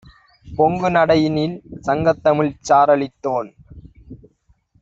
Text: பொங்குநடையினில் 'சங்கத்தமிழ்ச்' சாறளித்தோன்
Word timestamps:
பொங்குநடையினில் 0.47 1.53
'சங்கத்தமிழ்ச்' 1.77 2.65
சாறளித்தோன் 2.69 3.51